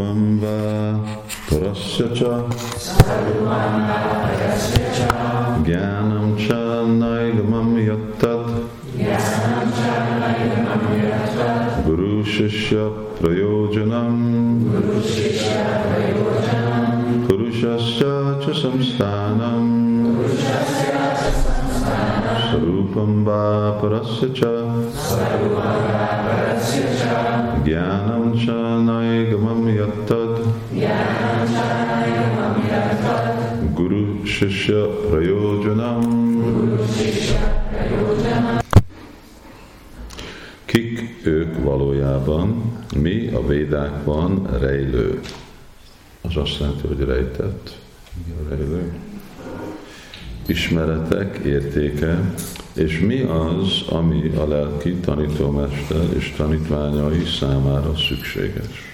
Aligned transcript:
Sarupam 0.00 0.40
va 0.40 0.56
parasya 1.48 2.08
cha. 2.16 2.32
Jnanam 5.66 6.36
cha 6.40 6.62
naigamam 7.00 7.76
yattat. 7.76 8.44
Guru 11.84 12.24
Shishya 12.24 12.84
Prayojanam. 13.20 14.16
Purushasya 17.28 18.40
cha 18.40 18.52
samsthanam 18.56 19.66
Sarupam 22.48 23.24
va 23.24 23.76
parasya 23.82 24.28
cha. 24.32 24.52
Jnanam 27.64 28.32
cha 28.40 28.69
naigamam 29.20 29.68
yattat 29.68 30.40
Guru 33.74 34.24
Shishya 34.24 34.86
Prayojanam 35.08 36.02
Kik 40.64 41.20
ők 41.24 41.62
valójában, 41.62 42.62
mi 42.96 43.30
a 43.34 43.46
védákban 43.46 44.58
rejlő. 44.60 45.20
Az 46.20 46.36
azt 46.36 46.58
jelenti, 46.60 46.86
hogy 46.86 47.00
rejtett, 47.00 47.78
rejlő. 48.48 48.92
Ismeretek 50.46 51.40
értéke, 51.44 52.34
és 52.74 53.00
mi 53.00 53.20
az, 53.20 53.82
ami 53.88 54.32
a 54.36 54.48
lelki 54.48 54.92
tanítómester 54.92 56.04
és 56.16 56.32
tanítványai 56.36 57.24
számára 57.24 57.96
szükséges. 57.96 58.89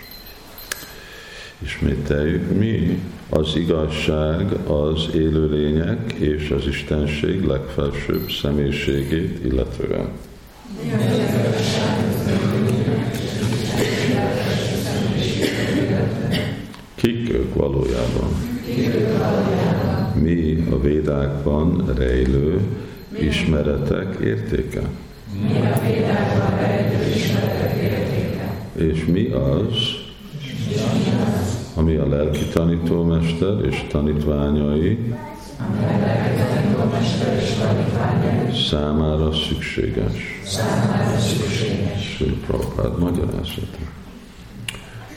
Ismételjük, 1.62 2.58
mi 2.58 2.98
az 3.28 3.56
igazság 3.56 4.52
az 4.66 5.08
élőlények 5.14 6.12
és 6.12 6.50
az 6.50 6.66
Istenség 6.66 7.44
legfelsőbb 7.44 8.30
személyiségét 8.30 9.44
illetően. 9.44 10.08
Kik 16.94 17.32
ők 17.32 17.54
valójában? 17.54 18.28
Mi 20.14 20.66
a 20.70 20.80
védákban 20.80 21.94
rejlő 21.96 22.60
ismeretek 23.20 24.16
értéke? 24.20 24.82
És 28.76 29.04
mi 29.04 29.26
az, 29.26 30.05
ami 31.76 31.94
a 31.94 32.08
lelki 32.08 32.44
tanítómester 32.44 33.64
és 33.64 33.84
tanítványai 33.88 35.14
számára 38.70 39.32
szükséges. 39.32 40.42
Sri 42.00 42.30
Prabhupád 42.46 42.98
magyarázata. 42.98 43.78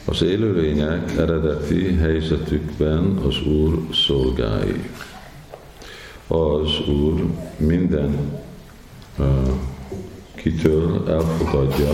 Az 0.06 0.22
élőlények 0.22 1.18
eredeti 1.18 1.96
helyzetükben 1.96 3.20
az 3.28 3.42
Úr 3.48 3.80
szolgái. 3.94 4.90
Az 6.28 6.88
Úr 6.88 7.26
minden 7.58 8.16
uh, 9.18 9.26
kitől 10.36 11.04
elfogadja, 11.08 11.94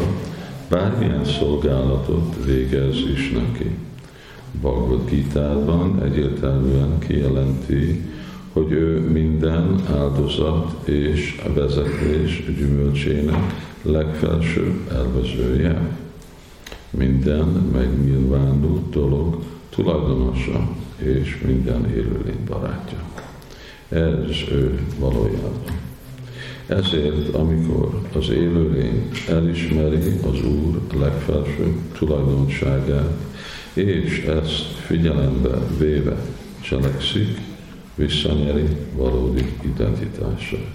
bármilyen 0.69 1.25
szolgálatot 1.25 2.45
végez 2.45 2.95
is 2.95 3.31
neki. 3.31 3.75
Bhagavad 4.61 5.09
Gita-ban 5.09 6.03
egyértelműen 6.03 6.99
kijelenti, 6.99 8.01
hogy 8.53 8.71
ő 8.71 8.99
minden 8.99 9.81
áldozat 9.91 10.87
és 10.87 11.41
vezetés 11.53 12.43
gyümölcsének 12.57 13.53
legfelsőbb 13.81 14.91
elvezője. 14.91 15.97
Minden 16.89 17.47
megnyilvánult 17.73 18.89
dolog 18.89 19.43
tulajdonosa 19.69 20.69
és 20.97 21.41
minden 21.45 21.89
élőlény 21.89 22.43
barátja. 22.47 22.97
Ez 23.89 24.51
ő 24.51 24.79
valójában. 24.99 25.83
Ezért, 26.67 27.35
amikor 27.35 28.01
az 28.15 28.29
élőlény 28.29 29.09
elismeri 29.29 30.19
az 30.21 30.45
Úr 30.45 30.81
legfelsőbb 30.99 31.75
tulajdonságát, 31.97 33.34
és 33.75 34.23
ezt 34.23 34.65
figyelembe 34.85 35.57
véve 35.77 36.15
cselekszik, 36.61 37.37
visszanyeri 37.95 38.67
valódi 38.95 39.53
identitását. 39.61 40.73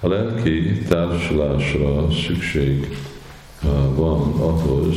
A 0.00 0.08
lelki 0.08 0.78
társulásra 0.88 2.10
szükség 2.26 2.98
uh, 3.62 3.70
van 3.94 4.32
ahhoz, 4.32 4.96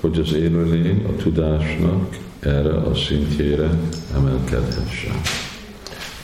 hogy 0.00 0.18
az 0.18 0.32
élőlény 0.32 1.04
a 1.04 1.16
tudásnak 1.22 2.16
erre 2.40 2.74
a 2.74 2.94
szintjére 2.94 3.70
emelkedhessen. 4.14 5.20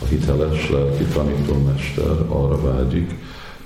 A 0.02 0.04
hiteles 0.04 0.70
lelki 0.70 1.04
tanítómester 1.04 2.10
arra 2.28 2.60
vágyik, 2.60 3.14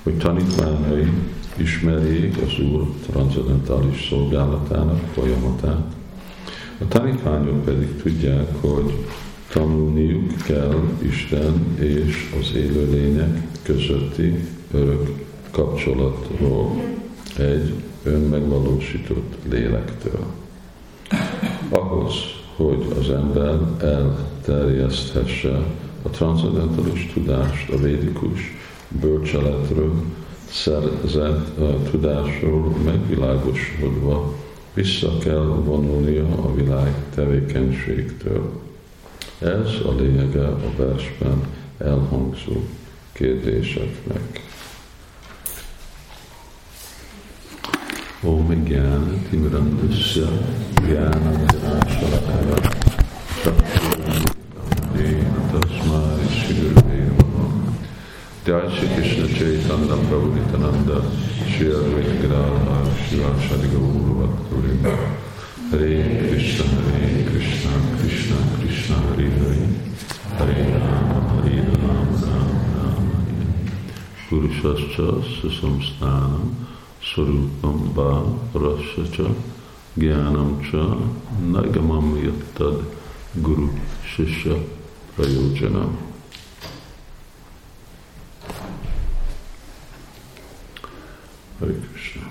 hogy 0.02 0.16
tanítványai 0.16 1.12
ismerjék 1.60 2.36
az 2.36 2.64
Úr 2.72 2.86
transzendentális 3.10 4.06
szolgálatának 4.08 5.00
folyamatát, 5.12 5.92
a 6.80 6.88
tanítványok 6.88 7.64
pedig 7.64 8.02
tudják, 8.02 8.60
hogy 8.60 8.92
tanulniuk 9.52 10.36
kell 10.46 10.80
Isten 10.98 11.76
és 11.78 12.34
az 12.40 12.52
élőlények 12.54 13.42
közötti 13.62 14.34
örök 14.72 15.26
kapcsolatról 15.50 16.82
egy 17.38 17.72
önmegvalósított 18.02 19.34
lélektől. 19.50 20.26
Ahhoz, 21.68 22.14
hogy 22.56 22.86
az 23.00 23.10
ember 23.10 23.58
elterjeszthesse 23.80 25.62
a 26.02 26.08
transzendentális 26.08 27.10
tudást, 27.12 27.70
a 27.70 27.76
védikus 27.76 28.40
bölcseletről, 29.00 29.92
szerzett 30.50 31.58
tudásról 31.90 32.76
megvilágosodva 32.84 34.34
vissza 34.74 35.18
kell 35.18 35.60
vonulnia 35.64 36.26
a 36.26 36.54
világ 36.54 36.94
tevékenységtől. 37.14 38.60
Ez 39.38 39.74
a 39.84 39.94
lényege 40.00 40.46
a 40.46 40.72
versben 40.76 41.42
elhangzó 41.78 42.62
kérdéseknek. 43.12 44.46
Om 48.22 48.64
Gyán 48.64 49.26
Timirandusya 49.30 50.28
Gyánam 50.86 51.44
Janásalatára 51.62 52.57
Jai 58.48 58.66
Shri 58.74 58.88
Krishna 58.94 59.26
Chaitanya 59.28 59.96
Prabhu 60.08 60.32
Nityananda 60.32 60.98
Shri 61.50 61.68
Advaita 61.68 62.14
Gadadhar 62.22 62.84
Shri 62.96 63.18
Vashadi 63.18 63.68
Gauru 63.68 64.12
Bhakturim 64.20 64.80
Hare 65.68 65.92
Krishna 66.30 66.64
Hare 66.64 67.28
Krishna 67.28 67.72
Krishna 67.98 68.36
Krishna 68.56 68.96
Hare 69.04 69.28
Hare 69.36 69.68
Hare 70.38 70.60
Rama 70.80 71.18
Hare 71.28 71.60
Rama 71.76 72.04
Rama 72.24 72.56
Rama. 72.72 73.12
Purushascha 74.30 75.08
Sasamsthanam 75.36 76.48
Swarupam 77.02 77.78
Va 77.92 78.10
Rashacha 78.54 79.28
Jnanam 79.98 80.50
Cha 80.64 80.84
Nagamam 81.52 82.08
Yattad 82.24 82.78
Guru 83.42 83.68
Shishya 84.06 84.56
Prayojanam 85.14 86.08
Hare 91.60 91.74
Krishna. 91.92 92.30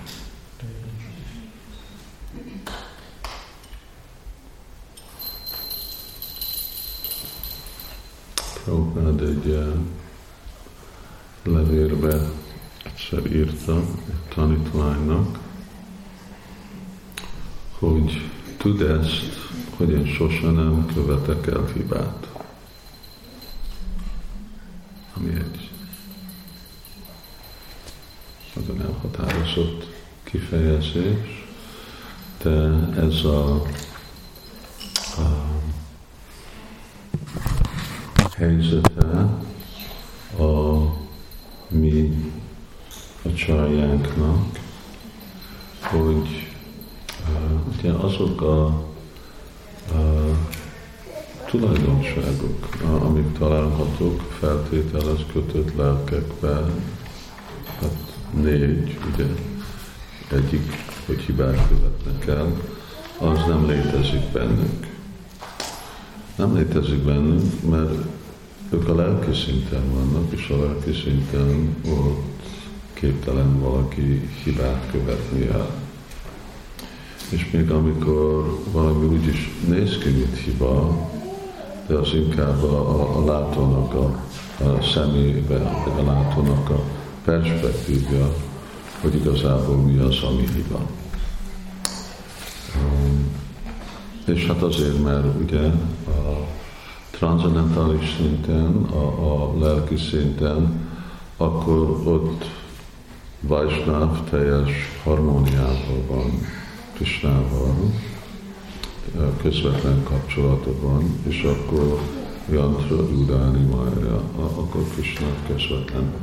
Prabhupád 8.64 9.22
egy 9.22 9.48
uh, 9.48 9.74
levélbe 11.44 12.30
egyszer 12.84 13.26
írta 13.32 13.76
egy 13.76 14.34
tanítványnak, 14.36 15.40
hogy 18.78 18.88
tud 18.88 19.02
ezt, 19.02 19.50
hogy 19.76 19.90
én 19.90 20.06
sose 20.06 20.50
nem 20.50 20.86
követek 20.94 21.48
el 21.48 21.66
hibát. 21.74 22.28
Ami 25.14 25.30
egy 25.30 25.72
nagyon 28.54 28.82
elhatározott 28.82 29.86
kifejezés, 30.24 31.46
De 32.42 32.90
ez 32.96 33.24
a, 33.24 33.62
a 35.18 35.56
helyzete 38.36 39.30
a 40.40 40.84
mi 41.68 42.32
a 43.24 43.34
csajjánknak, 43.34 44.60
hogy 45.82 46.48
uh, 47.30 47.68
ugye 47.78 47.92
azok 47.92 48.42
a, 48.42 48.66
a 49.92 50.38
tulajdonságok, 51.46 52.68
amik 53.00 53.38
feltételez 54.48 55.20
kötött 55.34 55.76
lelkekben, 55.76 56.72
hát 57.80 58.14
négy, 58.34 58.98
ugye, 59.14 59.26
egyik, 60.32 60.86
hogy 61.06 61.20
hibát 61.20 61.68
követnek 61.68 62.28
el, 62.28 62.62
az 63.18 63.40
nem 63.48 63.68
létezik 63.68 64.32
bennünk. 64.32 64.88
Nem 66.36 66.56
létezik 66.56 66.98
bennünk, 66.98 67.70
mert 67.70 67.94
ők 68.70 68.88
a 68.90 68.96
lelki 68.96 69.34
szinten 69.34 69.94
vannak, 69.94 70.32
és 70.32 70.50
a 70.50 70.64
lelki 70.66 70.94
szinten 70.94 71.76
ott 71.86 72.50
képtelen 72.94 73.60
valaki 73.60 74.30
hibát 74.44 74.92
követni 74.92 75.48
el. 75.48 75.70
És 77.30 77.52
még 77.52 77.72
amikor 77.72 78.60
valami 78.72 79.06
úgy 79.06 79.28
is 79.28 79.50
néz 79.68 79.98
ki, 79.98 80.10
mint 80.10 80.38
hiba, 80.38 81.10
de 81.88 81.96
az 81.96 82.14
inkább 82.14 82.64
a, 82.64 82.90
a, 82.90 83.18
a 83.18 83.26
látónak 83.26 83.94
a, 83.94 84.06
a 84.64 84.82
szemébe, 84.94 85.58
vagy 85.58 86.06
a 86.06 86.12
látónak 86.12 86.70
a 86.70 86.82
perspektívja, 87.26 88.34
hogy 89.02 89.16
igazából 89.16 89.76
mi 89.76 89.98
az, 89.98 90.24
ami 90.24 90.48
hiba. 90.56 90.80
Um, 92.76 93.32
és 94.26 94.46
hát 94.46 94.62
azért, 94.62 95.04
mert 95.04 95.26
ugye 95.42 95.62
a 96.08 96.48
transzendentális 97.12 98.16
szinten, 98.18 98.76
a, 98.76 99.34
a 99.34 99.58
lelki 99.60 99.98
szinten, 99.98 100.90
akkor 101.38 101.90
ott 102.06 102.46
Vajsnáv 103.42 104.30
teljes 104.30 104.72
harmóniával 105.04 106.04
van 106.08 106.48
Krisnával, 106.94 107.76
közvetlen 109.42 110.04
kapcsolatban, 110.04 111.20
és 111.28 111.44
akkor 111.44 112.02
Yantra 112.52 112.96
Udáni 112.96 113.66
Maja, 113.66 114.22
akkor 114.36 114.88
Krishna 114.94 115.28
közvetlen 115.48 116.14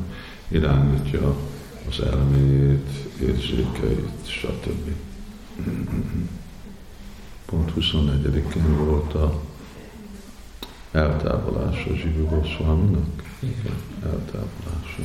irányítja 0.49 1.35
az 1.89 2.01
elméjét, 2.01 2.89
érzékeit, 3.21 4.27
stb. 4.27 4.91
Pont 7.47 7.73
24-én 7.77 8.77
volt 8.87 9.15
a 9.15 9.41
eltávolása 10.93 11.95
Zsivu 11.95 12.25
Goswaminak. 12.25 13.23
Igen, 13.39 13.77
eltávolása. 14.03 15.03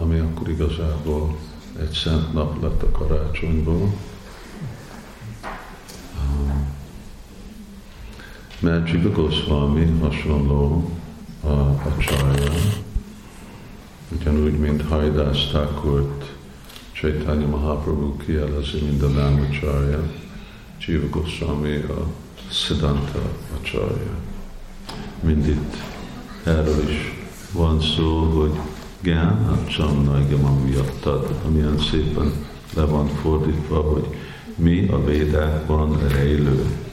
Ami 0.00 0.18
akkor 0.18 0.48
igazából 0.48 1.36
egy 1.80 1.90
szent 1.90 2.32
nap 2.32 2.62
lett 2.62 2.82
a 2.82 2.90
karácsonyból. 2.90 3.92
Mert 8.60 8.90
Jiva 8.90 9.10
Goswami 9.10 9.86
hasonló 10.00 10.90
a, 11.42 11.48
a 11.48 11.96
csalja, 11.98 12.52
ugyanúgy, 14.12 14.58
mint 14.58 14.82
Hajdász 14.82 15.46
Thakurt 15.48 16.34
Chaitanya 16.92 17.46
Mahaprabhu 17.46 18.16
kielezi, 18.16 18.78
mint 18.80 19.02
a 19.02 19.06
Dhamacharya, 19.06 20.02
Jiva 20.86 21.08
Goswami 21.10 21.74
a 21.74 22.06
Siddhanta 22.50 23.20
Acharya. 23.60 24.14
Mind 25.20 25.46
itt 25.46 25.76
erről 26.44 26.88
is 26.88 27.14
van 27.52 27.80
szó, 27.80 28.20
hogy 28.20 28.52
Gán, 29.00 29.64
Csamnaigamam 29.68 30.58
miattad, 30.58 31.34
amilyen 31.46 31.78
szépen 31.78 32.32
le 32.74 32.84
van 32.84 33.08
fordítva, 33.08 33.80
hogy 33.80 34.06
mi 34.54 34.88
a 34.88 35.04
védákban 35.04 36.08
rejlő 36.08 36.85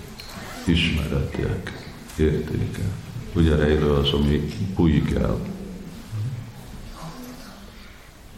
ismeretek, 0.67 1.71
értéke. 2.17 2.83
Ugye 3.35 3.55
rejlő 3.55 3.91
az, 3.91 4.13
ami 4.13 4.49
bújik 4.75 5.11
el. 5.11 5.39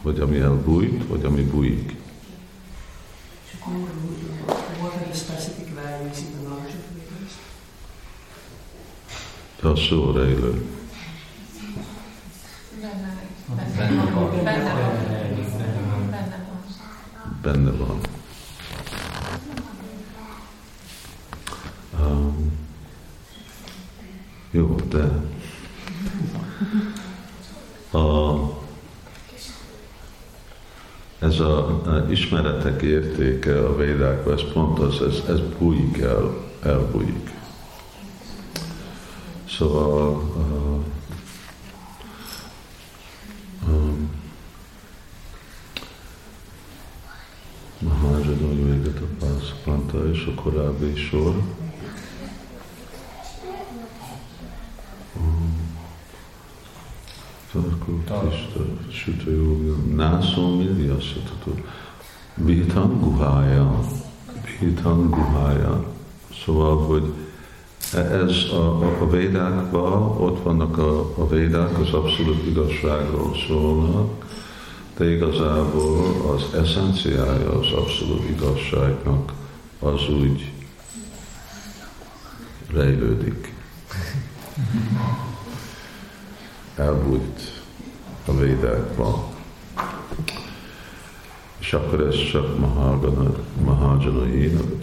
Vagy 0.02 0.20
ami 0.20 0.40
elbújt, 0.40 1.08
vagy 1.08 1.26
ami 1.26 1.42
bújik. 1.42 1.96
De 9.62 9.68
a 9.68 9.76
szó 9.76 10.12
rejlő. 10.12 10.66
Benne 13.76 14.12
van. 14.12 14.44
Benne 17.42 17.72
van. 17.72 18.00
Um, 22.00 22.52
jó, 24.52 24.76
de 24.76 25.24
a, 27.98 28.34
ez 31.36 31.42
a, 31.42 31.82
a 31.86 32.06
ismeretek 32.10 32.82
értéke 32.82 33.60
a 33.60 33.76
védákban, 33.76 34.34
ez 34.34 34.42
pont 34.54 34.80
az, 34.80 35.02
ez, 35.02 35.24
ez 35.30 35.40
bújik 35.58 35.98
el, 35.98 36.34
elbújik. 36.64 37.34
Szóval 39.50 40.10
uh, 40.12 40.66
mondta 49.66 50.10
is 50.10 50.26
a 50.26 50.42
korábbi 50.42 50.96
sor. 50.96 51.36
Tarkótista, 59.06 59.12
Sütajóga, 59.12 59.76
Nászó 59.96 60.56
Milliasatatu, 60.56 61.52
Bhitan 62.36 63.00
Guhája, 63.00 63.80
Bhitan 64.44 65.10
Guhája. 65.10 65.86
Szóval, 66.46 66.78
hogy 66.78 67.14
ez 67.94 68.52
a, 68.52 68.82
a, 68.82 69.02
a 69.02 69.10
védákban, 69.10 70.18
ott 70.18 70.44
vannak 70.44 70.78
a, 70.78 71.14
a 71.18 71.28
védák, 71.28 71.80
az 71.80 71.94
abszolút 71.94 72.48
igazságról 72.48 73.36
szólnak, 73.48 74.26
de 74.98 75.12
igazából 75.12 76.34
az 76.36 76.54
eszenciája 76.54 77.60
az 77.60 77.72
abszolút 77.72 78.30
igazságnak 78.30 79.34
az 79.80 80.10
úgy 80.10 80.52
rejlődik. 82.74 83.54
Elbújt 86.76 87.55
a 88.26 88.34
védákban. 88.34 89.14
És 91.58 91.74
akkor 91.74 92.02
ez 92.02 92.16
csak 92.32 92.60
Mahajana 93.66 94.22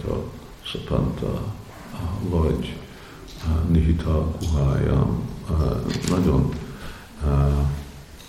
a 0.03 0.23
Szapanta, 0.65 1.41
vagy 2.29 2.75
Nihita 3.67 4.31
Kuhája. 4.39 5.07
Nagyon, 6.09 6.53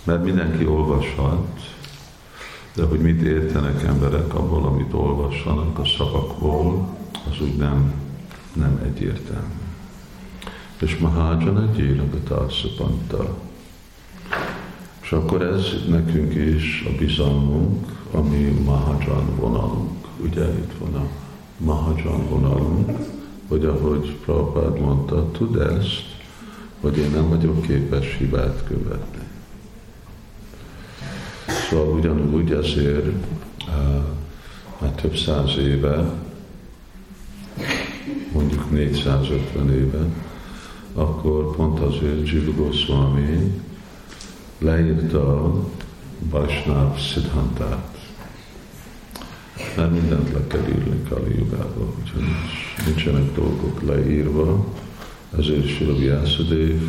mert 0.05 0.25
mindenki 0.25 0.67
olvashat, 0.67 1.77
de 2.75 2.85
hogy 2.85 3.01
mit 3.01 3.21
értenek 3.21 3.83
emberek 3.83 4.35
abból, 4.35 4.65
amit 4.65 4.93
olvassanak 4.93 5.79
a 5.79 5.85
szavakból, 5.99 6.89
az 7.31 7.41
úgy 7.41 7.57
nem, 7.57 7.95
nem 8.53 8.81
egyértelmű. 8.85 9.63
És 10.81 10.99
Mahajan 10.99 11.69
egy 11.69 11.79
életet 11.79 12.31
És 15.05 15.13
akkor 15.13 15.43
ez 15.43 15.65
nekünk 15.89 16.35
is 16.35 16.85
a 16.87 16.99
bizalmunk, 16.99 17.87
ami 18.11 18.45
Mahajan 18.65 19.37
vonalunk. 19.37 20.07
Ugye 20.23 20.45
itt 20.45 20.73
van 20.79 20.95
a 20.95 21.07
Mahajan 21.59 22.29
vonalunk, 22.29 22.99
hogy 23.49 23.65
ahogy 23.65 24.17
Prabhupád 24.25 24.81
mondta, 24.81 25.31
tud 25.31 25.57
ezt, 25.57 26.17
hogy 26.81 26.97
én 26.97 27.11
nem 27.11 27.29
vagyok 27.29 27.63
képes 27.63 28.17
hibát 28.19 28.65
követni. 28.67 29.23
Szóval 31.71 31.99
ugyanúgy 31.99 32.51
ezért 32.51 33.13
már 34.81 34.91
több 34.91 35.17
száz 35.17 35.57
éve, 35.59 36.13
mondjuk 38.33 38.71
450 38.71 39.71
éve, 39.71 40.07
akkor 40.95 41.57
pont 41.57 41.81
azért 41.81 42.29
Jiva 42.29 42.53
Goswami 42.53 43.63
leírta 44.59 45.55
Vaisnav 46.19 46.99
Siddhantát. 46.99 47.93
mert 49.77 49.91
mindent 49.91 50.33
le 50.33 50.47
kell 50.47 50.67
írni 50.69 51.03
Kali 51.09 51.39
Jugába, 51.39 51.95
úgyhogy 52.01 52.23
nincsenek 52.87 53.35
dolgok 53.35 53.83
leírva, 53.83 54.65
ezért 55.39 55.67
Sila 55.67 55.97
Vyászadév 55.97 56.81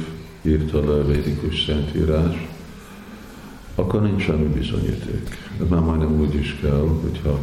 írta 0.41 0.79
le 0.79 1.01
a 1.01 1.05
védikus 1.05 1.63
szentírás, 1.63 2.47
akkor 3.75 4.01
nincs 4.01 4.23
semmi 4.23 4.47
bizonyíték. 4.47 5.49
Ez 5.61 5.67
már 5.69 5.81
majdnem 5.81 6.19
úgy 6.19 6.35
is 6.35 6.57
kell, 6.61 6.89
hogyha 7.01 7.39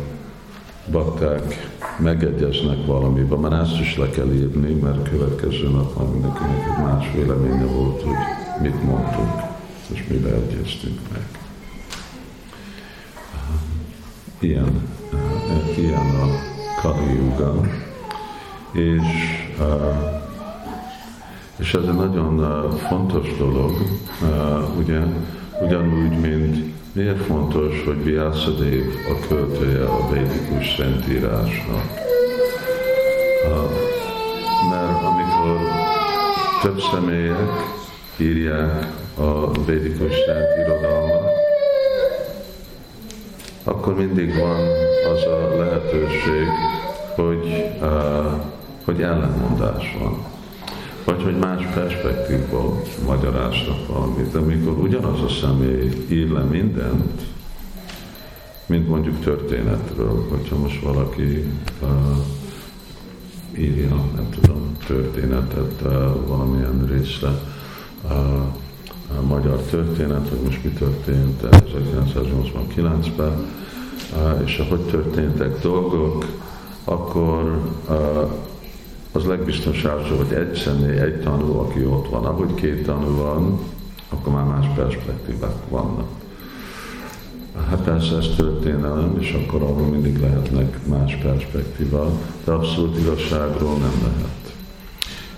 bakták 0.90 1.70
megegyeznek 1.98 2.86
valamiben, 2.86 3.38
már 3.38 3.52
ezt 3.52 3.80
is 3.80 3.96
le 3.96 4.08
kell 4.08 4.32
írni, 4.32 4.72
mert 4.74 5.08
következő 5.08 5.68
nap 5.68 5.98
már 5.98 6.06
mindenkinek 6.06 6.64
egy 6.64 6.84
más 6.84 7.12
véleménye 7.14 7.64
volt, 7.64 8.02
hogy 8.02 8.16
mit 8.62 8.82
mondtunk, 8.84 9.51
és 9.86 10.04
mibe 10.08 10.28
egyeztünk 10.28 11.00
meg. 11.12 11.26
Ilyen, 14.38 14.88
ilyen 15.76 16.14
a 16.14 16.28
Kali 16.80 17.14
Yuga, 17.14 17.60
és, 18.72 19.02
és 21.56 21.74
ez 21.74 21.82
egy 21.82 21.94
nagyon 21.94 22.70
fontos 22.76 23.36
dolog, 23.36 23.72
ugye, 24.78 25.00
ugyanúgy, 25.60 26.20
mint 26.20 26.72
Miért 26.94 27.24
fontos, 27.24 27.84
hogy 27.84 28.04
Vyászadév 28.04 28.84
a 29.08 29.26
költője 29.28 29.84
a 29.84 30.10
védikus 30.12 30.74
szentírásnak? 30.76 31.84
Mert 34.70 35.02
amikor 35.02 35.58
több 36.62 36.80
személyek 36.80 37.81
írják 38.16 38.86
a 39.16 39.62
védikus 39.62 40.12
szent 40.26 40.66
irodalmat, 40.66 41.30
akkor 43.64 43.94
mindig 43.94 44.38
van 44.38 44.60
az 45.12 45.24
a 45.24 45.56
lehetőség, 45.56 46.46
hogy, 47.14 47.72
uh, 47.80 48.40
hogy 48.84 49.02
ellenmondás 49.02 49.96
van 50.00 50.30
vagy 51.04 51.22
hogy 51.22 51.36
más 51.36 51.64
perspektívból 51.74 52.82
magyaráznak 53.06 53.86
valamit. 53.86 54.32
De 54.32 54.38
amikor 54.38 54.78
ugyanaz 54.78 55.22
a 55.22 55.28
személy 55.28 56.06
ír 56.08 56.30
le 56.30 56.40
mindent, 56.40 57.22
mint 58.66 58.88
mondjuk 58.88 59.20
történetről, 59.20 60.26
hogyha 60.30 60.58
most 60.58 60.82
valaki 60.82 61.44
uh, 61.82 61.88
írja, 63.58 63.94
nem 64.14 64.28
tudom, 64.30 64.76
történetet 64.86 65.80
uh, 65.82 65.92
valamilyen 66.26 66.86
részre, 66.86 67.28
uh, 68.04 68.10
a 69.18 69.22
magyar 69.26 69.58
történet, 69.58 70.28
hogy 70.28 70.40
most 70.44 70.64
mi 70.64 70.70
történt 70.70 71.42
1989-ben, 71.50 73.46
uh, 74.16 74.42
és 74.44 74.58
ahogy 74.58 74.80
történtek 74.80 75.60
dolgok, 75.60 76.26
akkor 76.84 77.60
az 79.12 79.24
legbiztonságosabb, 79.24 80.26
hogy 80.26 80.36
egy 80.36 80.54
személy, 80.54 80.98
egy 80.98 81.20
tanú, 81.20 81.58
aki 81.58 81.84
ott 81.84 82.08
van. 82.08 82.24
Ahogy 82.24 82.54
két 82.54 82.84
tanú 82.84 83.16
van, 83.16 83.58
akkor 84.08 84.32
már 84.32 84.44
más 84.44 84.66
perspektívák 84.74 85.68
vannak. 85.68 86.08
Hát 87.68 87.82
persze 87.82 88.16
ez 88.16 88.26
történelem, 88.36 89.16
és 89.20 89.32
akkor 89.32 89.62
arról 89.62 89.86
mindig 89.86 90.20
lehetnek 90.20 90.86
más 90.86 91.18
perspektíva, 91.22 92.10
de 92.44 92.52
abszolút 92.52 92.98
igazságról 92.98 93.76
nem 93.78 94.02
lehet. 94.02 94.54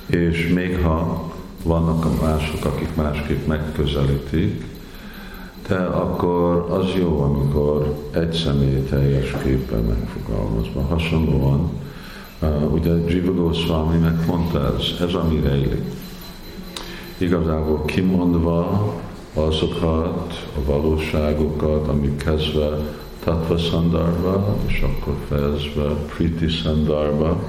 És 0.06 0.52
még 0.54 0.78
ha 0.82 1.32
vannak 1.64 2.04
a 2.04 2.10
mások, 2.22 2.64
akik 2.64 2.94
másképp 2.94 3.46
megközelítik, 3.46 4.64
de 5.68 5.76
akkor 5.76 6.66
az 6.70 6.86
jó, 6.98 7.20
amikor 7.20 7.94
egy 8.10 8.32
személy 8.32 8.82
teljes 8.82 9.34
képen 9.42 9.82
megfogalmazva. 9.82 10.82
Hasonlóan 10.82 11.70
Uh, 12.44 12.72
ugye 12.72 12.90
Jiva 13.08 13.32
Goswami 13.32 13.96
megmondta 13.96 14.74
ez, 14.78 15.06
ez 15.08 15.14
ami 15.14 15.40
rejlik. 15.40 15.82
Igazából 17.18 17.84
kimondva 17.84 18.92
azokat 19.34 20.48
a 20.56 20.64
valóságokat, 20.64 21.88
amik 21.88 22.16
kezdve 22.16 22.78
Tattva 23.24 23.56
Sandarba, 23.56 24.56
és 24.66 24.80
akkor 24.80 25.14
fejezve 25.28 25.84
Priti 26.16 26.48
Sandarba, 26.48 27.42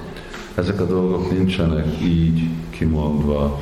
ezek 0.56 0.82
a 0.82 0.86
dolgok 0.86 1.32
nincsenek 1.32 2.02
így 2.02 2.50
kimondva, 2.70 3.60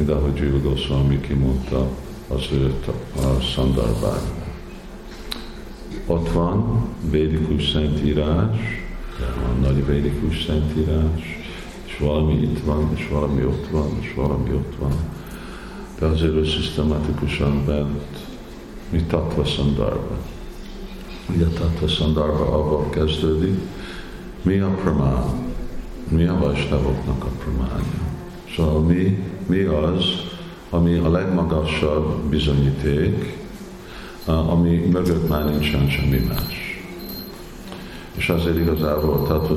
mint 0.00 0.12
ahogy 0.12 0.36
Jiva 0.36 0.58
Goswami 0.58 1.20
kimondta 1.20 1.88
az 2.28 2.48
ő 2.52 2.74
a 3.16 3.40
Sandarbában. 3.40 4.38
Ott 6.06 6.32
van 6.32 6.88
védikus 7.10 7.70
szentírás, 7.70 8.56
van 9.18 9.60
nagy 9.60 9.86
védikus 9.86 10.44
szentírás, 10.44 11.22
és 11.86 11.98
valami 11.98 12.32
itt 12.32 12.64
van, 12.64 12.90
és 12.94 13.08
valami 13.08 13.44
ott 13.44 13.68
van, 13.70 13.98
és 14.00 14.14
valami 14.14 14.50
ott 14.52 14.74
van. 14.78 14.92
De 15.98 16.06
azért 16.06 16.34
ő 16.34 16.44
szisztematikusan 16.44 17.64
bent, 17.66 18.26
mi 18.90 19.02
Tattva 19.02 19.44
Sandarba. 19.44 20.18
Ugye 21.34 21.46
Tattva 21.46 21.88
Sandarba 21.88 22.44
abban 22.44 22.90
kezdődik, 22.90 23.58
mi 24.42 24.58
a 24.58 24.68
pramán, 24.68 25.54
mi 26.08 26.24
a 26.24 26.38
vajsnavoknak 26.38 27.24
a 27.24 27.28
pramánya. 27.28 28.08
Szóval 28.56 28.80
mi, 28.80 29.18
mi 29.50 29.62
az, 29.62 30.04
ami 30.70 30.94
a 30.98 31.10
legmagasabb 31.10 32.20
bizonyíték, 32.28 33.38
ami 34.24 34.76
mögött 34.76 35.28
már 35.28 35.44
nincsen 35.44 35.88
semmi 35.88 36.18
más. 36.18 36.82
És 38.14 38.28
azért 38.28 38.56
igazából 38.56 39.14
a 39.14 39.22
Tattva 39.22 39.56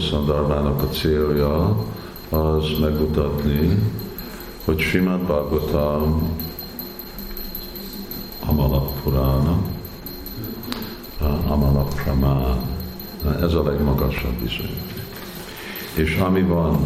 a 0.82 0.90
célja 0.90 1.86
az 2.30 2.66
megmutatni, 2.82 3.78
hogy 4.66 4.80
Simad 4.80 5.20
Bhagavatam, 5.20 6.38
Amala 8.46 8.82
Purana, 9.04 9.58
Amala 11.48 11.84
Pramán, 11.84 12.58
ez 13.42 13.54
a 13.54 13.64
legmagasabb 13.64 14.34
bizonyíték. 14.42 15.04
És 15.94 16.16
ami 16.16 16.42
van, 16.42 16.78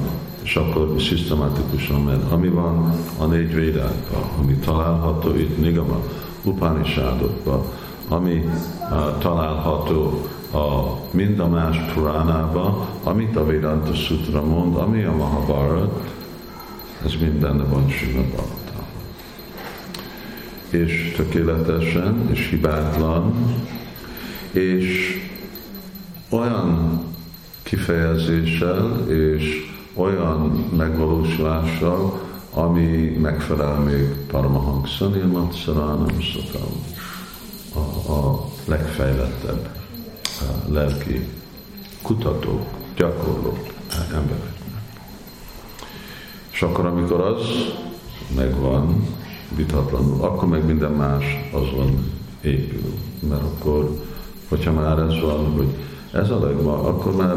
és 0.47 0.55
akkor 0.55 1.01
szisztematikusan 1.01 2.01
mert 2.01 2.31
ami 2.31 2.47
van 2.47 2.93
a 3.17 3.25
négy 3.25 3.53
védákban, 3.53 4.23
ami 4.39 4.53
található 4.53 5.35
itt 5.35 5.57
Nigama, 5.57 6.01
Upanishadokban, 6.43 7.63
ami 8.07 8.33
uh, 8.35 9.17
található 9.17 10.27
a, 10.51 10.97
mind 11.11 11.39
a 11.39 11.47
más 11.47 11.77
Puránába, 11.93 12.89
amit 13.03 13.35
a 13.35 13.45
Vedanta 13.45 13.93
Sutra 13.93 14.43
mond, 14.43 14.75
ami 14.75 15.03
a 15.03 15.15
Mahabharat, 15.15 16.13
ez 17.05 17.11
minden 17.21 17.69
van 17.69 17.89
Srimad 17.89 18.25
És 20.69 21.13
tökéletesen, 21.15 22.29
és 22.31 22.47
hibátlan, 22.49 23.33
és 24.51 25.15
olyan 26.29 27.01
kifejezéssel, 27.63 29.09
és 29.09 29.66
olyan 29.97 30.69
megvalósulással, 30.77 32.21
ami 32.53 33.17
megfelel 33.21 33.79
még 33.79 34.15
Paramahansa 34.27 35.07
Nilmat 35.07 35.55
Saranam 35.55 36.05
a, 37.73 38.11
a 38.11 38.45
legfejlettebb 38.65 39.69
lelki 40.69 41.27
kutatók, 42.01 42.65
gyakorlók, 42.95 43.59
embereknek. 44.13 44.55
És 46.51 46.61
akkor, 46.61 46.85
amikor 46.85 47.19
az 47.19 47.41
megvan, 48.35 49.07
vitatlanul, 49.55 50.23
akkor 50.23 50.47
meg 50.47 50.65
minden 50.65 50.91
más 50.91 51.49
azon 51.51 52.11
épül. 52.41 52.93
Mert 53.29 53.41
akkor, 53.41 54.05
hogyha 54.49 54.71
már 54.71 54.99
ez 54.99 55.19
van, 55.21 55.51
hogy 55.51 55.67
ez 56.11 56.29
a 56.29 56.39
legvan, 56.39 56.85
akkor 56.85 57.15
már 57.15 57.35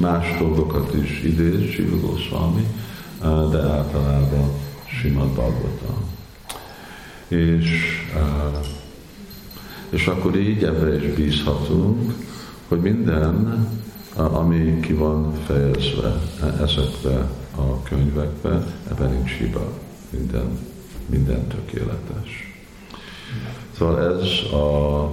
más 0.00 0.38
dolgokat 0.38 0.94
is 0.94 1.22
idéz 1.22 1.70
Siva 1.70 1.96
Goswami, 1.96 2.66
de 3.50 3.58
általában 3.58 4.50
Simad 4.86 5.28
Bhagavatam. 5.28 6.14
És 7.28 7.70
és 9.88 10.06
akkor 10.06 10.36
így 10.36 10.62
ebbe 10.62 10.96
is 10.96 11.14
bízhatunk, 11.14 12.14
hogy 12.68 12.80
minden, 12.80 13.66
ami 14.14 14.80
ki 14.80 14.92
van 14.92 15.32
fejezve 15.46 16.20
ezekbe 16.60 17.28
a 17.56 17.82
könyvekbe, 17.82 18.66
ebben 18.90 19.10
nincs 19.10 19.30
hiba, 19.30 19.72
minden, 20.10 20.58
minden 21.06 21.46
tökéletes. 21.46 22.54
Szóval 23.78 24.00
ez 24.00 24.52
a, 24.52 25.10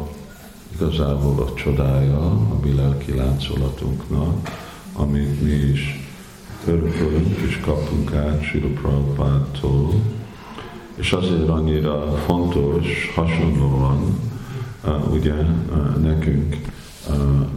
igazából 0.75 1.44
a 1.44 1.54
csodája 1.54 2.20
a 2.32 2.60
mi 2.63 2.75
lelki 2.75 3.16
láncolatunknak, 3.16 4.50
amit 4.94 5.42
mi 5.42 5.52
is 5.52 6.10
örökölünk 6.68 7.38
és 7.48 7.60
kapunk 7.66 8.14
át 8.14 8.44
Sri 8.44 8.60
Prabhupádtól, 8.60 9.94
és 10.96 11.12
azért 11.12 11.50
annyira 11.50 12.18
fontos, 12.26 13.12
hasonlóan, 13.16 14.20
ugye 15.12 15.34
nekünk 16.02 16.58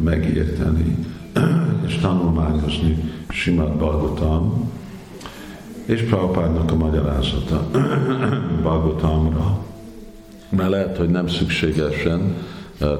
megérteni 0.02 0.96
és 1.86 1.96
tanulmányozni 1.98 3.12
Simad 3.28 3.72
Bhagavatam, 3.72 4.70
és 5.84 6.02
Prabhupádnak 6.02 6.70
a 6.70 6.76
magyarázata 6.76 7.66
Bhagavatamra. 8.62 9.64
Mert 10.48 10.70
lehet, 10.70 10.96
hogy 10.96 11.08
nem 11.08 11.28
szükségesen, 11.28 12.34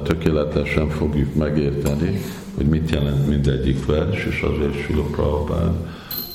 tökéletesen 0.04 0.88
fogjuk 0.88 1.34
megérteni, 1.34 2.20
hogy 2.56 2.66
mit 2.66 2.90
jelent 2.90 3.28
mindegyik 3.28 3.86
vers, 3.86 4.24
és 4.24 4.40
azért 4.40 4.82
Sula 4.82 5.02
Prabhupád 5.02 5.72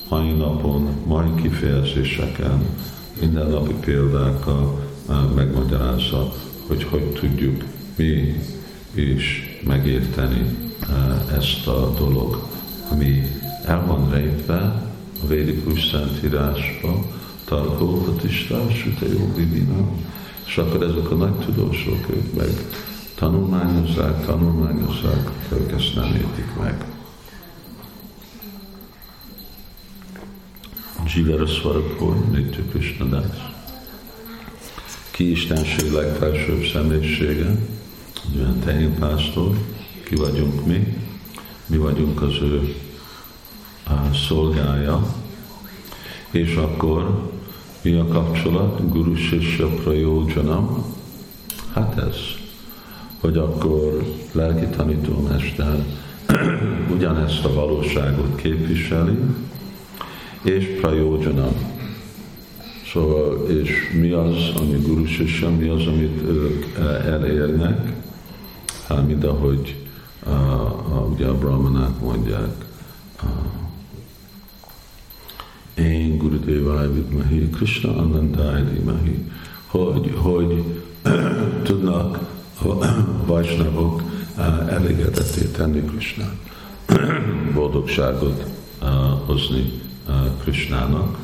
mai 0.09 0.31
napon, 0.31 0.89
mai 1.05 1.35
kifejezéseken, 1.41 2.65
mindennapi 3.19 3.73
példákkal 3.73 4.79
megmagyarázza, 5.35 6.33
hogy 6.67 6.83
hogy 6.83 7.03
tudjuk 7.03 7.63
mi 7.95 8.41
is 8.93 9.43
megérteni 9.67 10.45
ezt 11.37 11.67
a 11.67 11.93
dolog, 11.97 12.47
ami 12.91 13.21
el 13.65 13.85
van 13.85 14.09
rejtve 14.09 14.59
a 15.23 15.27
védikus 15.27 15.87
szentírásba, 15.87 17.05
Tarkókat 17.45 18.23
is 18.23 18.47
társult 18.49 19.01
a 19.01 19.35
Vivina, 19.35 19.89
és 20.45 20.57
akkor 20.57 20.83
ezek 20.83 21.11
a 21.11 21.15
nagy 21.15 21.33
tudósok, 21.33 22.09
ők 22.09 22.33
meg 22.33 22.49
tanulmányozzák, 23.21 24.25
tanulmányozzák, 24.25 25.29
ők 25.53 25.71
ezt 25.71 25.95
nem 25.95 26.15
értik 26.15 26.55
meg. 26.59 26.85
Jivara 31.15 31.45
Svarapur, 31.45 32.29
Nitya 32.29 32.61
Krishna 32.69 33.05
Das. 33.05 33.53
Ki 35.11 35.31
Istenség 35.31 35.91
legfelsőbb 35.91 36.65
személyisége, 36.73 37.55
olyan 38.35 38.59
tehénpásztor, 38.59 39.57
ki 40.03 40.15
vagyunk 40.15 40.65
mi, 40.65 40.97
mi 41.65 41.77
vagyunk 41.77 42.21
az 42.21 42.41
ő 42.41 42.75
a 43.87 44.13
szolgája, 44.27 45.15
és 46.31 46.55
akkor 46.55 47.29
mi 47.81 47.93
a 47.93 48.07
kapcsolat? 48.07 48.89
Guru 48.89 49.15
Sisya 49.15 49.67
Prayojanam? 49.67 50.95
Hát 51.73 51.97
ez, 51.97 52.40
hogy 53.21 53.37
akkor 53.37 54.03
lelki 54.31 54.65
tanítómester 54.65 55.85
ugyanezt 56.95 57.45
a 57.45 57.53
valóságot 57.53 58.35
képviseli, 58.35 59.17
és 60.41 60.65
prayojanam. 60.81 61.79
Szóval, 62.91 63.49
és 63.49 63.71
mi 63.99 64.11
az, 64.11 64.35
ami 64.55 64.77
Guru 64.85 65.03
mi 65.57 65.67
az, 65.67 65.87
amit 65.87 66.21
ők 66.27 66.65
elérnek, 67.05 67.93
hát 68.87 69.07
mind 69.07 69.23
ahogy 69.23 69.75
a, 70.25 70.29
a, 70.29 71.07
ugye 71.13 71.25
a 71.25 71.37
brahmanák 71.37 71.99
mondják, 71.99 72.65
a, 73.17 73.25
én 75.81 76.17
Guru 76.17 76.39
Devai 76.39 76.87
Vidmahi, 76.87 77.49
Krishna 77.49 77.95
Anandai 77.95 78.63
Dimahi, 78.63 79.25
hogy, 79.65 80.13
hogy 80.15 80.63
tudnak 81.63 82.40
vajsnavok 83.25 84.01
elégedetté 84.70 85.41
tenni 85.41 85.86
Krishnát, 85.86 86.36
boldogságot 87.53 88.44
hozni 89.25 89.82
Krishnának 90.41 91.18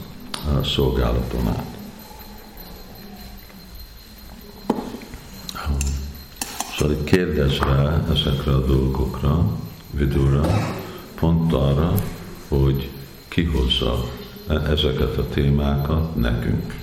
szolgálaton 0.63 1.48
át. 1.48 1.75
Szóval 6.77 6.96
itt 6.96 7.03
kérdez 7.03 7.58
rá 7.58 8.03
ezekre 8.12 8.51
a 8.51 8.65
dolgokra, 8.65 9.46
vidura, 9.91 10.41
pont 11.15 11.53
arra, 11.53 11.94
hogy 12.48 12.89
kihozza 13.27 14.03
ezeket 14.47 15.17
a 15.17 15.28
témákat 15.28 16.15
nekünk. 16.15 16.76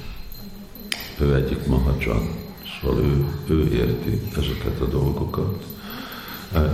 Ő 1.21 1.35
egyik 1.35 1.67
mahajan, 1.67 2.44
szóval 2.81 3.05
ő, 3.05 3.27
ő 3.49 3.73
érti 3.73 4.21
ezeket 4.37 4.81
a 4.81 4.87
dolgokat, 4.87 5.65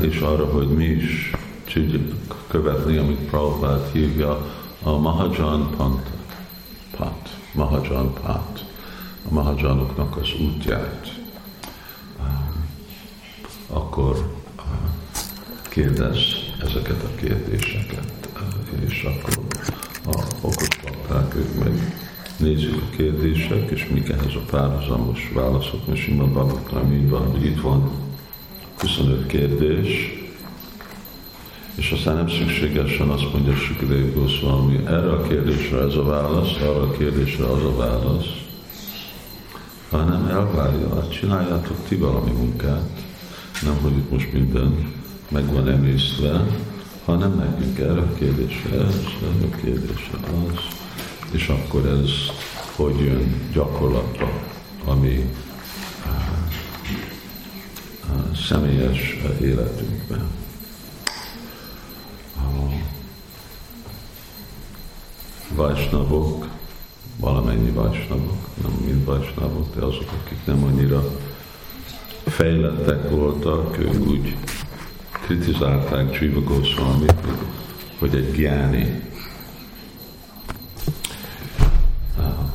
és 0.00 0.20
arra, 0.20 0.46
hogy 0.46 0.68
mi 0.68 0.84
is 0.84 1.30
tudjuk 1.72 2.14
követni, 2.48 2.96
amit 2.96 3.18
Prabhupád 3.18 3.90
hívja, 3.92 4.46
a 4.82 4.98
Mahajan 4.98 5.70
Pant, 5.76 6.06
Pat, 6.96 7.38
Mahajan 7.52 8.12
Pat, 8.12 8.64
a 9.28 9.32
Mahajanoknak 9.32 10.16
az 10.16 10.28
útját. 10.40 11.18
Akkor 13.66 14.34
kérdez 15.68 16.18
ezeket 16.62 17.02
a 17.02 17.14
kérdéseket, 17.14 18.28
és 18.86 19.02
akkor 19.02 19.44
a 20.06 20.22
okos 20.40 20.68
papák, 20.82 21.34
ők 21.34 21.64
meg 21.64 21.94
nézzük 22.40 22.76
a 22.76 22.96
kérdések, 22.96 23.70
és 23.70 23.88
mik 23.92 24.08
ehhez 24.08 24.34
a 24.34 24.44
párhuzamos 24.50 25.30
válaszok, 25.34 25.86
mert 25.86 26.00
Sima 26.00 26.24
Babaknál 26.24 26.92
így 26.92 27.08
van, 27.08 27.30
hogy 27.30 27.44
itt 27.44 27.60
van. 27.60 27.90
25 28.78 29.26
kérdés, 29.26 29.88
és 31.74 31.90
aztán 31.90 32.16
nem 32.16 32.28
szükségesen 32.28 33.08
azt 33.08 33.32
mondja 33.32 33.54
Sukadev 33.54 34.14
Goswami, 34.14 34.76
erre 34.86 35.10
a 35.10 35.22
kérdésre 35.22 35.78
ez 35.78 35.94
a 35.94 36.04
válasz, 36.04 36.56
arra 36.56 36.82
a 36.82 36.90
kérdésre 36.90 37.44
az 37.44 37.64
a 37.64 37.76
válasz, 37.76 38.26
hanem 39.90 40.26
elvárja, 40.26 40.94
hát 40.94 41.12
csináljátok 41.12 41.76
ti 41.88 41.96
valami 41.96 42.30
munkát, 42.30 43.04
nem, 43.62 43.78
hogy 43.82 43.96
itt 43.96 44.10
most 44.10 44.32
minden 44.32 44.92
meg 45.28 45.52
van 45.52 45.68
emésztve, 45.68 46.46
hanem 47.04 47.34
nekünk 47.34 47.78
erre 47.78 48.00
a 48.00 48.14
kérdésre 48.14 48.76
ez, 48.76 48.96
a 49.52 49.56
kérdésre 49.56 50.18
az, 50.48 50.79
és 51.30 51.48
akkor 51.48 51.86
ez 51.86 52.10
hogy 52.76 53.00
jön 53.00 53.50
gyakorlatba, 53.52 54.30
ami 54.84 55.30
uh, 56.06 56.12
uh, 58.08 58.36
személyes 58.36 59.16
életünkben. 59.40 60.30
A 62.36 62.72
vajsnavok, 65.54 66.48
valamennyi 67.16 67.70
vajsnavok, 67.70 68.48
nem 68.62 68.72
mind 68.84 69.04
vajsnavok, 69.04 69.74
de 69.74 69.84
azok, 69.84 70.12
akik 70.22 70.38
nem 70.44 70.64
annyira 70.64 71.04
fejlettek 72.24 73.10
voltak, 73.10 73.78
ők 73.78 74.06
úgy 74.06 74.36
kritizálták 75.10 76.18
Jiva 76.20 76.40
goswami 76.40 77.06
hogy 77.98 78.14
egy 78.14 78.32
gyáni, 78.32 79.10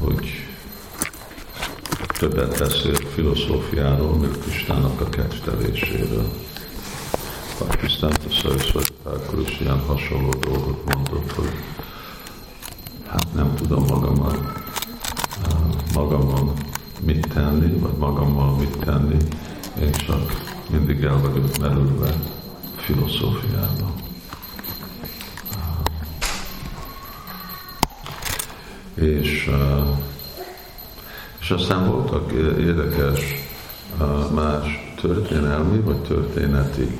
hogy 0.05 0.45
többet 2.17 2.59
beszélt 2.59 3.07
filozófiáról, 3.13 4.15
mint 4.15 4.43
Kistának 4.43 5.01
a 5.01 5.09
ketteléséről. 5.09 6.29
Pakisztánt 7.57 8.19
a 8.29 8.33
Szarasvati 8.33 8.93
akkor 9.03 9.39
is 9.39 9.59
ilyen 9.59 9.79
hasonló 9.79 10.29
dolgot 10.29 10.93
mondott, 10.93 11.31
hogy 11.31 11.51
hát 13.07 13.33
nem 13.33 13.55
tudom 13.55 13.83
magammal, 13.83 14.53
magamon 15.93 16.53
mit 17.01 17.27
tenni, 17.33 17.79
vagy 17.79 17.97
magammal 17.97 18.55
mit 18.55 18.77
tenni, 18.77 19.17
én 19.81 19.91
csak 19.91 20.53
mindig 20.69 21.03
el 21.03 21.19
vagyok 21.19 21.57
merülve 21.57 22.15
filozófiába. 22.75 23.93
És, 28.95 29.49
és 31.45 31.51
aztán 31.51 31.91
voltak 31.91 32.31
érdekes 32.59 33.19
más 34.33 34.93
történelmi 35.01 35.79
vagy 35.79 36.01
történeti 36.01 36.99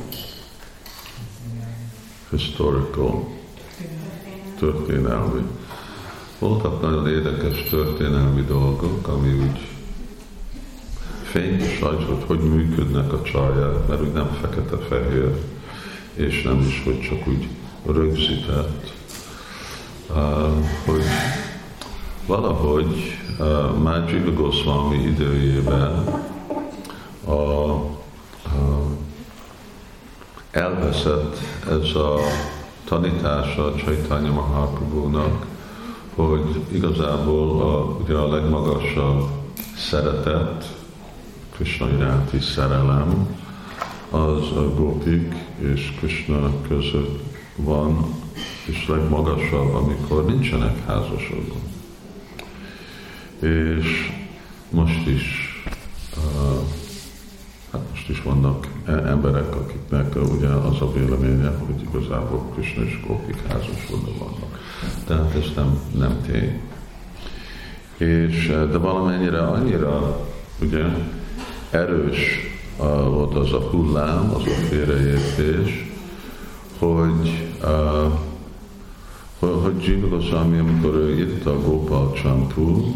historical 2.30 3.28
történelmi. 4.60 5.42
Voltak 6.40 6.82
nagyon 6.82 7.08
érdekes 7.08 7.64
történelmi 7.70 8.42
dolgok, 8.42 9.08
ami 9.08 9.34
úgy 9.34 9.68
fényes 11.24 11.80
rajta, 11.80 12.06
hogy 12.06 12.24
hogy 12.26 12.40
működnek 12.40 13.14
a 13.14 13.22
csaják, 13.22 13.88
mert 13.88 14.02
úgy 14.02 14.14
nem 14.14 14.38
fekete-fehér, 14.42 15.42
és 16.14 16.42
nem 16.42 16.60
is, 16.60 16.82
hogy 16.84 17.00
csak 17.00 17.28
úgy 17.28 17.48
rögzített, 17.86 18.94
uh, 20.10 20.16
hogy 20.86 21.04
valahogy 22.26 23.18
uh, 23.40 23.78
Mácsiga 23.84 24.34
Goswami 24.34 24.98
időjében 24.98 26.04
a, 27.26 27.32
uh, 27.32 27.96
elveszett 30.52 31.38
ez 31.70 31.96
a 31.96 32.20
tanítása 32.84 33.66
a 33.66 33.76
Csaitanya 33.76 34.32
Mahaprabhu-nak, 34.32 35.46
hogy 36.16 36.62
igazából 36.72 37.62
a, 37.62 37.98
ugye 38.04 38.18
a 38.18 38.28
legmagasabb 38.28 39.28
szeretet, 39.78 40.78
Krishna 41.56 41.90
iránti 41.90 42.40
szerelem, 42.40 43.28
az 44.10 44.58
a 44.58 44.74
gópik 44.76 45.36
és 45.58 45.94
Krishna 45.98 46.52
között 46.68 47.24
van, 47.56 48.06
és 48.66 48.88
legmagasabb, 48.88 49.74
amikor 49.74 50.26
nincsenek 50.26 50.86
házasodva. 50.86 51.56
És 53.40 54.12
most 54.70 55.08
is, 55.08 55.54
hát 57.72 57.82
most 57.90 58.10
is 58.10 58.22
vannak 58.22 58.68
e- 58.86 58.92
emberek, 58.92 59.56
akiknek 59.56 60.16
ugye 60.16 60.48
az 60.48 60.82
a 60.82 60.92
véleménye, 60.92 61.50
hogy 61.50 61.82
igazából 61.90 62.52
Krishna 62.54 62.84
és 62.84 63.00
gópik 63.08 63.48
házasodva 63.48 64.12
vannak. 64.20 64.60
Tehát 65.08 65.36
ez 65.36 65.52
nem, 65.56 65.80
nem 65.98 66.22
tény. 66.26 66.62
És, 67.98 68.48
de 68.48 68.78
valamennyire 68.78 69.40
annyira 69.40 70.26
ugye 70.62 70.84
erős 71.70 72.54
volt 73.10 73.36
az 73.36 73.54
a 73.54 73.60
hullám, 73.60 74.34
az 74.34 74.44
a 74.46 74.66
félreértés, 74.70 75.92
hogy, 76.80 77.54
uh, 79.40 79.64
hogy 79.64 79.84
Jiva 79.84 80.08
Goswami, 80.08 80.58
amikor 80.58 80.96
ő 80.96 81.18
írta 81.18 81.52
a 81.52 81.62
Gopal 81.62 82.14
Csampú, 82.14 82.96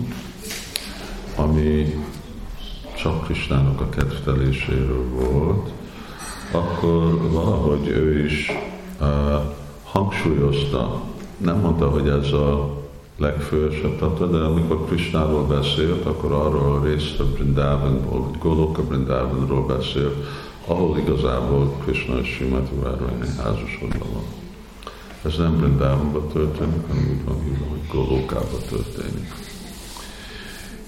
ami 1.43 2.04
csak 2.97 3.23
Krisnának 3.23 3.82
a 3.82 3.89
kedvteléséről 3.89 5.10
volt, 5.10 5.69
akkor 6.52 7.32
valahogy 7.32 7.88
ő 7.88 8.25
is 8.25 8.52
uh, 9.02 9.08
hangsúlyozta, 9.84 11.02
nem 11.38 11.60
mondta, 11.60 11.89
hogy 11.89 12.08
ez 12.08 12.32
a 12.32 12.78
legfősebb 13.17 13.97
tata, 13.99 14.25
de 14.25 14.38
amikor 14.38 14.86
Krishnáról 14.86 15.45
beszélt, 15.45 16.06
akkor 16.06 16.32
arról 16.32 16.75
a 16.75 16.84
részt 16.84 17.19
a 17.19 17.25
Brindavanból, 17.25 18.19
vagy 18.21 18.39
Goloka 18.39 18.84
Brindavanról 18.84 19.65
beszélt, 19.65 20.15
ahol 20.65 20.97
igazából 20.97 21.73
Krishna 21.84 22.19
és 22.19 22.28
Srimati 22.28 22.75
Várványi 22.84 23.28
házasodva 23.38 24.06
van. 24.13 24.23
Ez 25.23 25.38
nem 25.38 25.58
Brindavanban 25.58 26.28
történik, 26.28 26.88
hanem 26.88 27.08
úgy 27.12 27.25
van 27.25 27.69
hogy 27.69 27.88
Golokában 27.91 28.62
történik. 28.69 29.49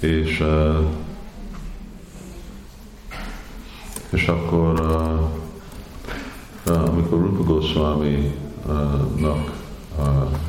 És, 0.02 0.44
és 4.10 4.28
akkor 4.28 4.80
amikor 6.64 7.20
Rupa 7.20 7.44
Goswami-nak 7.44 8.32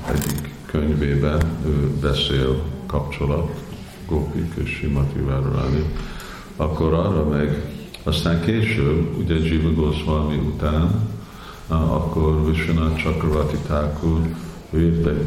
egyik 0.08 0.54
könyvében 0.66 1.42
ő 1.66 1.90
beszél 2.00 2.62
kapcsolat, 2.86 3.62
Gópik 4.08 4.52
és 4.62 4.70
Simati 4.70 5.18
Várolani, 5.18 5.84
akkor 6.56 6.94
arra 6.94 7.24
meg 7.28 7.72
aztán 8.02 8.40
később, 8.40 9.16
ugye 9.18 9.34
Jiva 9.34 9.72
Goswami 9.72 10.36
után, 10.36 11.10
akkor 11.68 12.46
Vishwanath 12.46 13.02
Chakravarti 13.02 13.56
Thakur 13.56 14.20
ő 14.70 14.80
írt 14.80 15.06
egy 15.06 15.26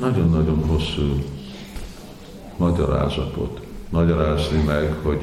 nagyon-nagyon 0.00 0.64
hosszú 0.66 1.22
magyarázatot, 2.56 3.60
magyarázni 3.90 4.62
meg, 4.62 4.94
hogy, 5.02 5.20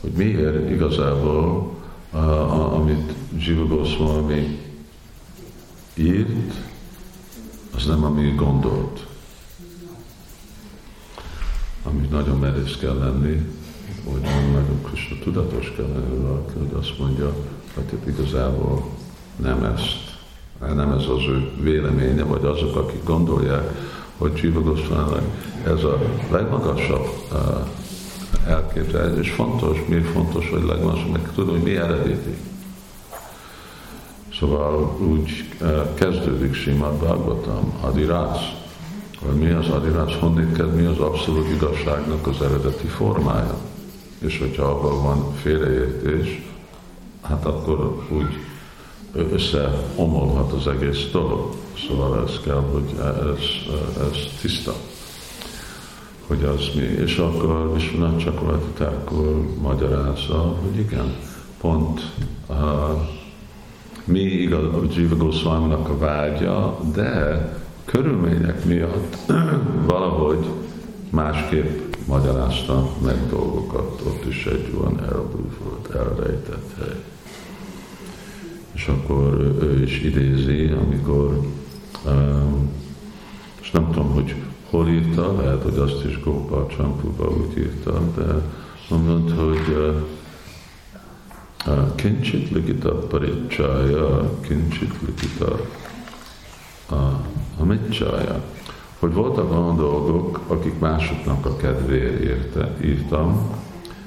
hogy 0.00 0.10
miért 0.10 0.70
igazából, 0.70 1.72
amit 2.72 3.12
Jiva 3.38 3.66
Goswami 3.66 4.60
írt, 5.94 6.54
az 7.76 7.86
nem 7.86 8.04
ami 8.04 8.32
gondolt. 8.36 9.06
Ami 11.82 12.06
nagyon 12.10 12.38
merész 12.38 12.76
kell 12.76 12.98
lenni, 12.98 13.46
hogy 14.04 14.20
nagyon 14.20 14.82
Krishna 14.82 15.16
tudatos 15.22 15.72
kell 15.76 15.86
lenni 15.86 16.24
hogy 16.58 16.78
azt 16.78 16.98
mondja, 16.98 17.34
hogy 17.74 17.84
itt 17.92 18.06
igazából 18.06 18.88
nem 19.36 19.64
ezt, 19.64 20.18
nem 20.74 20.90
ez 20.90 21.06
az 21.06 21.22
ő 21.28 21.50
véleménye, 21.60 22.22
vagy 22.22 22.44
azok, 22.44 22.76
akik 22.76 23.04
gondolják, 23.04 23.93
hogy 24.18 24.34
Csiva 24.34 24.74
ez 25.66 25.84
a 25.84 25.98
legmagasabb 26.30 27.08
elképzelés, 28.46 29.26
és 29.26 29.32
fontos, 29.32 29.78
mi 29.88 30.00
fontos, 30.00 30.50
hogy 30.50 30.62
legmagasabb, 30.62 31.10
meg 31.10 31.32
tudom, 31.34 31.54
hogy 31.54 31.62
mi 31.62 31.76
eredeti. 31.76 32.34
Szóval 34.38 34.96
úgy 34.98 35.48
kezdődik 35.94 36.54
Simad 36.54 36.94
Bhagavatam, 36.94 37.72
Adirász. 37.80 38.52
Vagy 39.20 39.36
mi 39.36 39.50
az 39.50 39.68
Adirász, 39.68 40.18
honnét 40.20 40.56
kezd, 40.56 40.74
mi 40.74 40.84
az 40.84 40.98
abszolút 40.98 41.50
igazságnak 41.50 42.26
az 42.26 42.42
eredeti 42.42 42.86
formája. 42.86 43.56
És 44.18 44.38
hogyha 44.38 44.64
abban 44.64 45.02
van 45.02 45.34
félreértés, 45.34 46.42
hát 47.22 47.44
akkor 47.46 48.04
úgy 48.10 48.38
összeomolhat 49.14 50.52
az 50.52 50.66
egész 50.66 51.10
dolog. 51.12 51.54
Szóval 51.88 52.24
ez 52.26 52.40
kell, 52.44 52.62
hogy 52.72 52.94
ez, 52.98 53.74
ez 54.10 54.40
tiszta. 54.40 54.72
Hogy 56.26 56.44
az 56.44 56.70
mi. 56.74 56.82
És 56.82 57.16
akkor 57.16 57.72
Visvanath 57.74 58.24
Csakorlati 58.24 58.82
akkor 58.82 59.46
magyarázza, 59.62 60.56
hogy 60.62 60.78
igen, 60.78 61.14
pont 61.60 62.00
uh, 62.48 62.56
mi 64.04 64.20
igaz 64.20 64.64
a 64.64 64.82
Jiva 64.96 65.16
goswami 65.16 65.72
a 65.72 65.98
vágya, 65.98 66.78
de 66.94 67.48
körülmények 67.84 68.64
miatt 68.64 69.16
valahogy 69.86 70.46
másképp 71.10 71.94
magyarázta 72.06 72.88
meg 73.02 73.28
dolgokat, 73.28 74.02
ott 74.06 74.24
is 74.24 74.46
egy 74.46 74.74
olyan 74.80 75.00
elbújt 75.00 75.56
volt, 75.62 75.94
elrejtett 75.94 76.70
hely. 76.78 77.13
És 78.74 78.86
akkor 78.86 79.40
ő 79.62 79.82
is 79.82 80.00
idézi, 80.00 80.74
amikor, 80.86 81.40
um, 82.06 82.70
és 83.60 83.70
nem 83.70 83.90
tudom, 83.92 84.10
hogy 84.10 84.34
hol 84.70 84.88
írta, 84.88 85.36
lehet, 85.42 85.62
hogy 85.62 85.78
azt 85.78 86.04
is 86.04 86.22
Gópa 86.22 86.66
Csampúba 86.76 87.28
úgy 87.28 87.58
írta, 87.58 88.00
de 88.16 88.42
mondott, 88.88 89.36
hogy 89.38 89.76
uh, 89.76 90.02
Kincsit 91.94 92.50
likita 92.50 92.94
paricsája, 92.94 94.38
kincsit 94.40 94.94
likita 95.06 95.60
amicsája. 97.58 98.42
Hogy 98.98 99.12
voltak 99.12 99.50
olyan 99.50 99.76
dolgok, 99.76 100.40
akik 100.46 100.78
másoknak 100.78 101.46
a 101.46 101.56
kedvéért 101.56 102.84
írtam, 102.84 103.50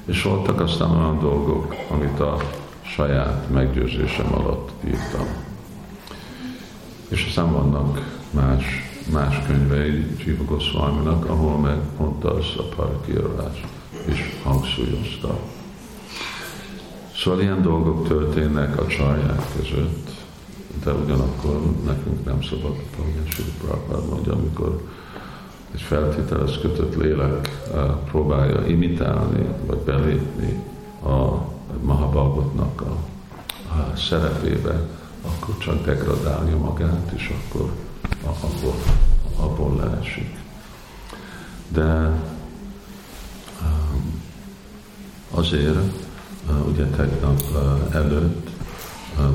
és 0.05 0.23
voltak 0.23 0.59
aztán 0.59 0.91
olyan 0.91 1.19
dolgok, 1.19 1.75
amit 1.89 2.19
a 2.19 2.37
saját 2.87 3.49
meggyőzésem 3.49 4.33
alatt 4.33 4.71
írtam. 4.85 5.27
És 7.07 7.25
aztán 7.27 7.51
vannak 7.51 8.19
más, 8.31 8.65
más 9.11 9.41
könyvei 9.47 10.15
Csiva 10.17 10.43
Goszvalminak, 10.43 11.25
ahol 11.25 11.57
meg 11.57 11.77
pont 11.97 12.23
az 12.23 12.45
a 12.57 12.75
parkírolás 12.75 13.63
is 14.09 14.19
hangsúlyozta. 14.43 15.39
Szóval 17.15 17.41
ilyen 17.41 17.61
dolgok 17.61 18.07
történnek 18.07 18.79
a 18.79 18.87
csarják 18.87 19.41
között, 19.55 20.09
de 20.83 20.91
ugyanakkor 20.91 21.61
nekünk 21.85 22.25
nem 22.25 22.41
szabad, 22.41 22.75
ahogy 22.97 23.29
Sri 23.29 23.43
Prabhupád 23.61 24.09
mondja, 24.09 24.33
amikor 24.33 24.81
egy 25.73 25.81
feltételez 25.81 26.57
kötött 26.61 26.95
lélek 26.95 27.49
eh, 27.73 27.81
próbálja 28.09 28.67
imitálni, 28.67 29.45
vagy 29.65 29.77
belépni 29.77 30.63
a 31.03 31.55
Mahabagotnak 31.81 32.81
a, 32.81 32.97
a 33.73 33.95
szerepébe, 33.95 34.87
akkor 35.25 35.57
csak 35.57 35.85
degradálja 35.85 36.57
magát, 36.57 37.11
és 37.15 37.33
akkor 37.37 37.71
abból, 38.23 38.75
abból 39.35 39.75
leesik. 39.75 40.39
De 41.67 41.83
eh, 41.83 42.19
azért 45.31 46.05
ugye 46.67 46.85
tegnap 46.85 47.41
előtt 47.91 48.49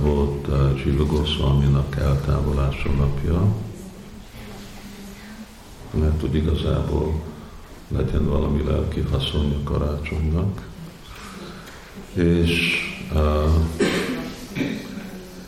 volt 0.03 0.49
Zsiva 0.77 1.05
Goswami-nak 1.05 1.97
eltávolása 1.97 2.91
napja, 2.91 3.47
mert 5.91 6.21
hogy 6.21 6.35
igazából 6.35 7.21
legyen 7.89 8.29
valami 8.29 8.63
lelki 8.65 9.01
haszonja 9.01 9.63
karácsonynak. 9.65 10.71
És, 12.13 12.81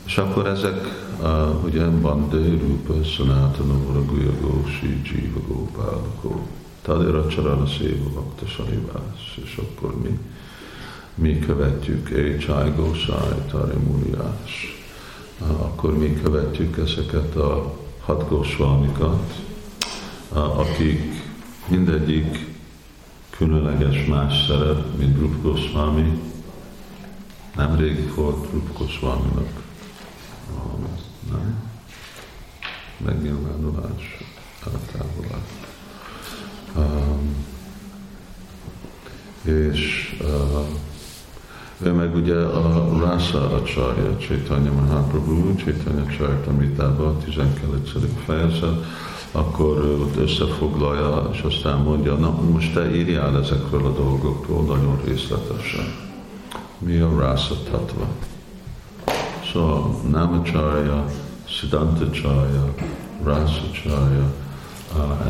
és 0.05 0.17
akkor 0.17 0.47
ezek 0.47 1.07
ugye 1.63 1.85
Bandé, 1.89 2.49
Rupa, 2.49 3.03
Sanatana, 3.03 3.77
Vraguya 3.91 4.31
Gósi, 4.41 5.01
Jiva 5.03 5.39
Gópálakó, 5.47 6.47
Tadira 6.81 7.27
Csarana 7.27 7.67
Széva 7.67 8.09
Vakta 8.13 8.45
Sarivás, 8.45 9.39
és 9.43 9.57
akkor 9.57 10.01
mi 10.01 10.19
mi 11.15 11.39
követjük 11.39 12.09
Écsai 12.09 12.71
Gósáj 12.75 13.45
Tarimuriás, 13.51 14.81
akkor 15.39 15.97
mi 15.97 16.19
követjük 16.23 16.77
ezeket 16.77 17.35
a 17.35 17.73
hat 17.99 18.29
gósvalmikat, 18.29 19.33
akik 20.33 21.01
mindegyik 21.67 22.45
különleges 23.29 24.05
más 24.05 24.45
szerep, 24.47 24.97
mint 24.97 25.19
Rup 25.19 25.41
Goswami, 25.41 26.21
Nemrég 27.55 28.13
volt 28.15 28.51
Rupa 28.51 28.73
Goswaminak 28.77 29.63
nem? 31.31 31.63
megnyilvánulás 32.97 34.17
eltávolás. 34.65 35.49
Um, 36.75 37.35
és 39.43 40.15
uh, 40.21 40.65
ő 41.81 41.91
meg 41.91 42.15
ugye 42.15 42.35
a 42.35 42.97
Rasa 42.99 43.49
Acharya, 43.49 44.17
Chaitanya 44.17 44.71
Mahaprabhu, 44.71 45.55
Chaitanya 45.55 46.05
Charitamritában, 46.05 47.19
19. 47.19 47.91
fejezet, 48.25 48.85
akkor 49.31 49.85
ott 49.85 50.15
összefoglalja, 50.17 51.29
és 51.33 51.41
aztán 51.41 51.79
mondja, 51.79 52.13
na 52.13 52.41
most 52.51 52.73
te 52.73 52.95
írjál 52.95 53.37
ezekről 53.37 53.85
a 53.85 53.91
dolgokról 53.91 54.63
nagyon 54.63 55.01
részletesen. 55.05 56.04
Mi 56.77 56.99
a 56.99 57.09
Rasa 57.19 57.55
Tatva? 57.63 58.07
Szóval 59.51 60.01
Namacharya, 60.09 61.05
Siddhantacharya, 61.45 62.73
Rasacharya, 63.23 64.33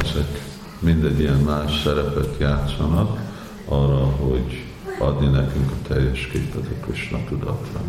ezek 0.02 0.44
mindegy 0.80 1.20
ilyen 1.20 1.40
más 1.40 1.82
szerepet 1.82 2.40
játszanak 2.40 3.20
arra, 3.66 4.06
hogy 4.06 4.66
adni 5.00 5.28
nekünk 5.28 5.72
a 5.72 5.88
teljes 5.88 6.28
képet 6.28 6.68
a 6.68 6.86
Krishna 6.86 7.20
tudatra. 7.28 7.82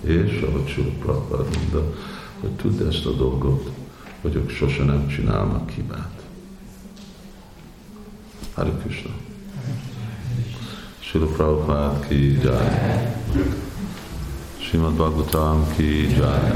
És 0.00 0.44
ahogy 0.48 0.68
Sula 0.68 0.90
Prabhupád 0.98 1.56
mondta, 1.56 1.94
hogy 2.40 2.50
tudd 2.50 2.86
ezt 2.88 3.06
a 3.06 3.10
dolgot, 3.10 3.70
hogy 4.20 4.34
ők 4.34 4.50
sose 4.50 4.84
nem 4.84 5.06
csinálnak 5.06 5.70
hibát. 5.70 6.22
Hare 8.54 8.70
Krishna. 8.70 9.10
Sula 11.12 11.26
Prabhupád 11.26 12.08
ki 12.08 12.40
jai. 12.40 13.04
Srimad 14.64 14.96
Bhagavatam 14.96 15.60
ki 15.76 16.08
jai. 16.16 16.52